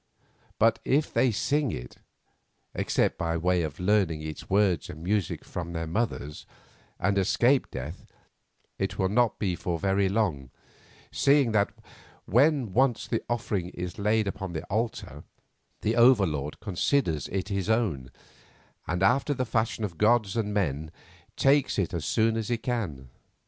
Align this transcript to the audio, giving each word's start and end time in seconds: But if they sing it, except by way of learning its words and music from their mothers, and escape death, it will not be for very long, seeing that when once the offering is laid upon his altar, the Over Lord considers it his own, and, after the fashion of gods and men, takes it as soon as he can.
But 0.57 0.79
if 0.83 1.13
they 1.13 1.29
sing 1.29 1.71
it, 1.71 1.97
except 2.73 3.19
by 3.19 3.37
way 3.37 3.61
of 3.61 3.79
learning 3.79 4.23
its 4.23 4.49
words 4.49 4.89
and 4.89 5.03
music 5.03 5.45
from 5.45 5.73
their 5.73 5.85
mothers, 5.85 6.47
and 6.99 7.19
escape 7.19 7.69
death, 7.69 8.07
it 8.79 8.97
will 8.97 9.09
not 9.09 9.37
be 9.37 9.55
for 9.55 9.77
very 9.77 10.09
long, 10.09 10.49
seeing 11.11 11.51
that 11.51 11.71
when 12.25 12.73
once 12.73 13.05
the 13.05 13.21
offering 13.29 13.69
is 13.75 13.99
laid 13.99 14.27
upon 14.27 14.55
his 14.55 14.63
altar, 14.71 15.23
the 15.81 15.95
Over 15.95 16.25
Lord 16.25 16.59
considers 16.59 17.27
it 17.27 17.49
his 17.49 17.69
own, 17.69 18.09
and, 18.87 19.03
after 19.03 19.35
the 19.35 19.45
fashion 19.45 19.83
of 19.83 19.99
gods 19.99 20.35
and 20.35 20.51
men, 20.51 20.89
takes 21.35 21.77
it 21.77 21.93
as 21.93 22.05
soon 22.05 22.37
as 22.37 22.47
he 22.49 22.57
can. 22.57 23.09